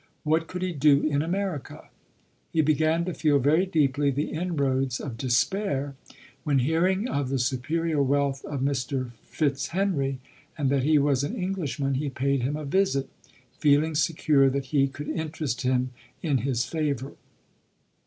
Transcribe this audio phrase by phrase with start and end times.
[0.23, 1.89] "What could he do in Ame J rica?
[2.51, 5.93] He began to feel very deeply the inroads of despair,
[6.43, 9.11] when hearing of the superior wealth of Mr.
[9.25, 10.17] Fitzhenry,
[10.57, 13.09] and that he was an English man, he paid him a visit,
[13.59, 14.71] feeling secure that!
[14.91, 15.91] could interest him
[16.23, 17.13] in his favour.